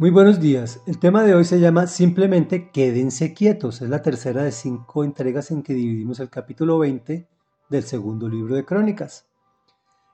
[0.00, 0.80] Muy buenos días.
[0.86, 3.82] El tema de hoy se llama Simplemente quédense quietos.
[3.82, 7.28] Es la tercera de cinco entregas en que dividimos el capítulo 20
[7.68, 9.26] del segundo libro de Crónicas.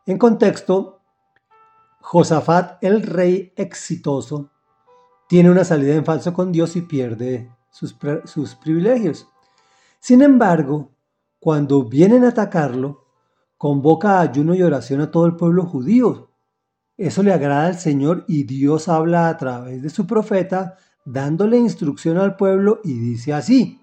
[0.04, 1.02] En contexto,
[2.00, 4.50] Josafat, el rey exitoso,
[5.28, 9.28] tiene una salida en falso con Dios y pierde sus, sus privilegios.
[10.00, 10.90] Sin embargo,
[11.38, 13.04] cuando vienen a atacarlo,
[13.56, 16.25] convoca ayuno y oración a todo el pueblo judío
[16.96, 22.16] eso le agrada al Señor y Dios habla a través de su profeta dándole instrucción
[22.16, 23.82] al pueblo y dice así,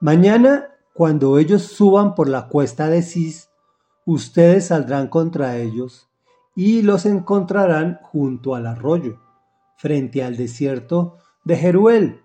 [0.00, 3.48] Mañana, cuando ellos suban por la cuesta de Cis,
[4.04, 6.08] ustedes saldrán contra ellos
[6.54, 9.20] y los encontrarán junto al arroyo,
[9.76, 12.20] frente al desierto de Jeruel.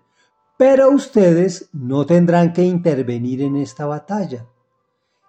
[0.58, 4.46] Pero ustedes no tendrán que intervenir en esta batalla.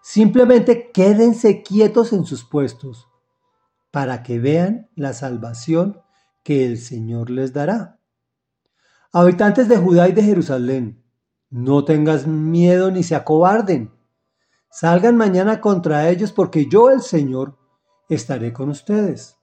[0.01, 3.07] Simplemente quédense quietos en sus puestos
[3.91, 6.01] para que vean la salvación
[6.43, 7.99] que el Señor les dará.
[9.11, 11.03] Habitantes de Judá y de Jerusalén,
[11.49, 13.91] no tengas miedo ni se acobarden.
[14.69, 17.57] Salgan mañana contra ellos porque yo, el Señor,
[18.07, 19.37] estaré con ustedes.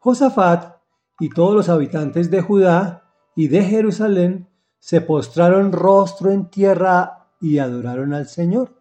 [0.00, 0.76] Josafat
[1.20, 4.48] y todos los habitantes de Judá y de Jerusalén
[4.80, 8.74] se postraron rostro en tierra y adoraron al Señor.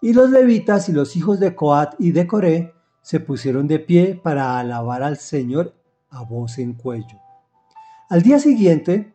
[0.00, 4.20] Y los levitas y los hijos de Coat y de Coré se pusieron de pie
[4.22, 5.74] para alabar al Señor
[6.10, 7.18] a voz en cuello.
[8.08, 9.14] Al día siguiente,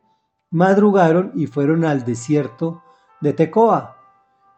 [0.50, 2.82] madrugaron y fueron al desierto
[3.22, 3.98] de Tecoa.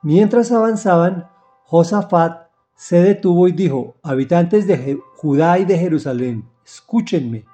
[0.03, 1.27] Mientras avanzaban,
[1.63, 7.45] Josafat se detuvo y dijo, habitantes de Judá y de Jerusalén, escúchenme,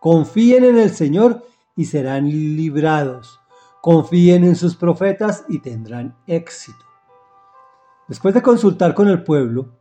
[0.00, 1.44] confíen en el Señor
[1.76, 3.38] y serán librados,
[3.82, 6.78] confíen en sus profetas y tendrán éxito.
[8.08, 9.75] Después de consultar con el pueblo,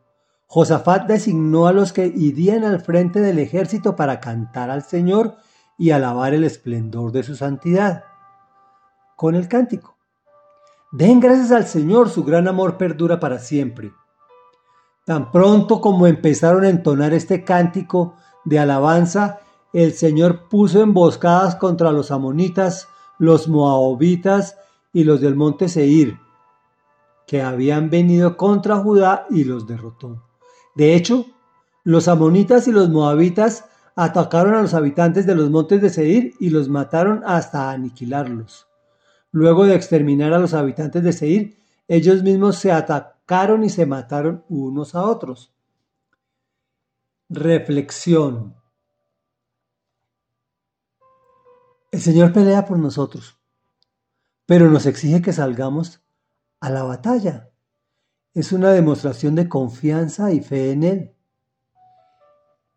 [0.47, 5.37] Josafat designó a los que irían al frente del ejército para cantar al Señor
[5.77, 8.05] y alabar el esplendor de su santidad.
[9.15, 9.97] Con el cántico.
[10.91, 13.91] Den gracias al Señor, su gran amor perdura para siempre.
[15.05, 18.15] Tan pronto como empezaron a entonar este cántico
[18.45, 19.39] de alabanza,
[19.73, 22.87] el Señor puso emboscadas contra los amonitas,
[23.19, 24.57] los moabitas
[24.93, 26.17] y los del monte Seir,
[27.27, 30.23] que habían venido contra Judá y los derrotó.
[30.75, 31.25] De hecho,
[31.83, 33.65] los amonitas y los moabitas
[33.95, 38.67] atacaron a los habitantes de los montes de Seir y los mataron hasta aniquilarlos.
[39.31, 44.43] Luego de exterminar a los habitantes de Seir, ellos mismos se atacaron y se mataron
[44.49, 45.53] unos a otros.
[47.29, 48.55] Reflexión.
[51.91, 53.37] El Señor pelea por nosotros,
[54.45, 56.01] pero nos exige que salgamos
[56.59, 57.51] a la batalla
[58.35, 61.15] es una demostración de confianza y fe en Él.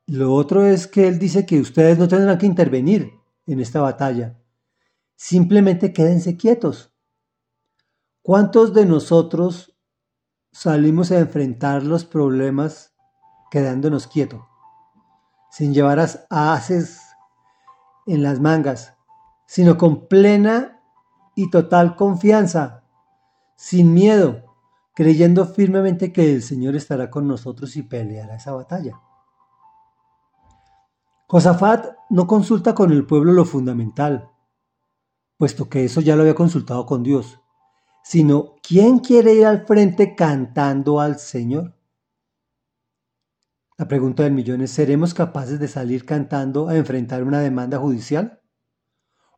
[0.06, 3.12] Lo otro es que Él dice que ustedes no tendrán que intervenir
[3.46, 4.38] en esta batalla.
[5.16, 6.94] Simplemente quédense quietos.
[8.22, 9.76] ¿Cuántos de nosotros
[10.52, 12.94] salimos a enfrentar los problemas
[13.50, 14.40] quedándonos quietos?
[15.50, 15.98] Sin llevar
[16.30, 17.00] haces
[18.06, 18.94] en las mangas,
[19.46, 20.80] sino con plena
[21.34, 22.84] y total confianza,
[23.56, 24.47] sin miedo,
[24.98, 29.00] creyendo firmemente que el Señor estará con nosotros y peleará esa batalla.
[31.28, 34.32] Josafat no consulta con el pueblo lo fundamental,
[35.37, 37.38] puesto que eso ya lo había consultado con Dios,
[38.03, 41.76] sino ¿quién quiere ir al frente cantando al Señor?
[43.76, 48.42] La pregunta del millón es, ¿seremos capaces de salir cantando a enfrentar una demanda judicial?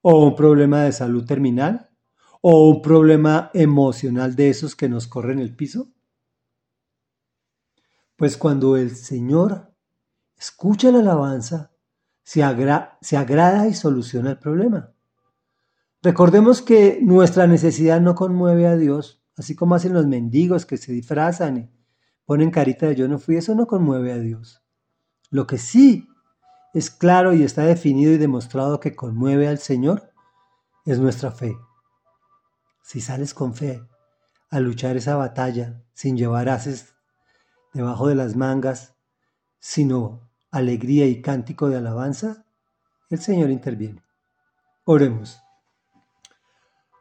[0.00, 1.89] ¿O un problema de salud terminal?
[2.40, 5.88] O un problema emocional de esos que nos corren el piso?
[8.16, 9.72] Pues cuando el Señor
[10.36, 11.70] escucha la alabanza,
[12.22, 14.92] se, agrada y soluciona el problema.
[16.02, 20.92] Recordemos que nuestra necesidad no conmueve a Dios, así como hacen los mendigos que se
[20.92, 21.70] disfrazan y
[22.24, 24.62] ponen carita de yo no fui, eso no conmueve a Dios.
[25.30, 26.08] Lo que sí
[26.72, 30.12] es claro y está definido y demostrado que conmueve al Señor
[30.84, 31.56] es nuestra fe.
[32.82, 33.86] Si sales con fe
[34.50, 36.94] a luchar esa batalla sin llevar haces
[37.72, 38.94] debajo de las mangas,
[39.58, 42.44] sino alegría y cántico de alabanza,
[43.10, 44.02] el Señor interviene.
[44.84, 45.40] Oremos.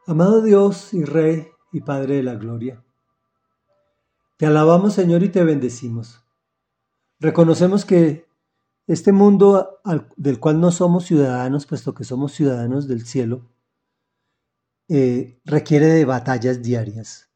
[0.06, 2.84] Amado Dios y Rey y Padre de la Gloria,
[4.36, 6.24] te alabamos Señor y te bendecimos.
[7.18, 8.26] Reconocemos que
[8.86, 9.80] este mundo
[10.16, 13.50] del cual no somos ciudadanos, puesto que somos ciudadanos del cielo,
[14.92, 17.30] eh, requiere de batallas diarias,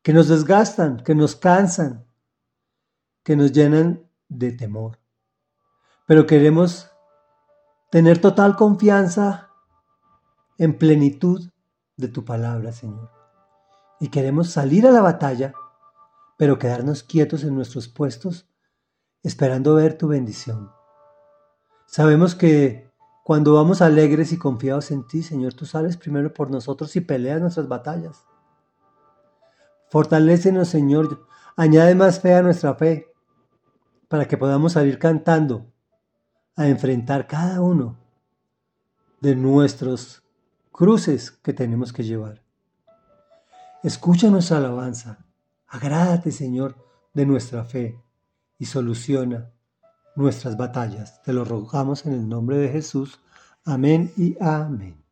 [0.00, 2.06] que nos desgastan, que nos cansan,
[3.22, 4.98] que nos llenan de temor.
[6.06, 6.90] Pero queremos
[7.90, 9.50] tener total confianza
[10.56, 11.50] en plenitud
[11.98, 13.10] de tu palabra, Señor.
[14.00, 15.52] Y queremos salir a la batalla,
[16.38, 18.48] pero quedarnos quietos en nuestros puestos,
[19.22, 20.72] esperando ver tu bendición.
[21.86, 22.87] Sabemos que
[23.28, 27.42] cuando vamos alegres y confiados en ti, Señor, tú sales primero por nosotros y peleas
[27.42, 28.26] nuestras batallas.
[29.90, 31.26] Fortalécenos, Señor.
[31.54, 33.12] Añade más fe a nuestra fe
[34.08, 35.66] para que podamos salir cantando
[36.56, 37.98] a enfrentar cada uno
[39.20, 40.22] de nuestros
[40.72, 42.42] cruces que tenemos que llevar.
[43.82, 45.26] Escucha nuestra alabanza.
[45.66, 46.76] Agrádate, Señor,
[47.12, 48.02] de nuestra fe
[48.58, 49.50] y soluciona
[50.18, 51.22] nuestras batallas.
[51.22, 53.20] Te lo rogamos en el nombre de Jesús.
[53.64, 55.07] Amén y amén.